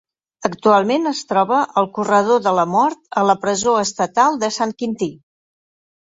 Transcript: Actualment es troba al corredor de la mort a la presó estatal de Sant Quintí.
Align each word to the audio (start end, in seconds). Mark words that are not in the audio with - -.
Actualment 0.47 1.09
es 1.09 1.19
troba 1.31 1.57
al 1.81 1.89
corredor 1.97 2.41
de 2.45 2.53
la 2.59 2.63
mort 2.75 3.01
a 3.21 3.25
la 3.31 3.35
presó 3.43 3.75
estatal 3.83 4.39
de 4.45 4.49
Sant 4.57 4.73
Quintí. 4.81 5.11